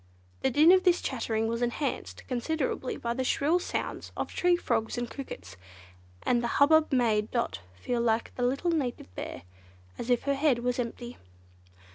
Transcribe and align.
The 0.41 0.49
din 0.49 0.71
of 0.71 0.83
this 0.83 0.99
chattering 0.99 1.47
was 1.47 1.61
enhanced 1.61 2.25
considerably 2.27 2.97
by 2.97 3.13
the 3.13 3.23
shrill 3.23 3.59
sounds 3.59 4.11
of 4.17 4.29
tree 4.33 4.55
frogs 4.55 4.97
and 4.97 5.07
crickets, 5.07 5.57
and 6.23 6.41
the 6.41 6.47
hubbub 6.57 6.91
made 6.91 7.29
Dot 7.29 7.59
feel 7.75 8.01
like 8.01 8.33
the 8.33 8.41
little 8.41 8.71
Native 8.71 9.13
Bear—as 9.13 10.09
if 10.09 10.23
her 10.23 10.33
"head 10.33 10.57
was 10.63 10.79
empty." 10.79 11.19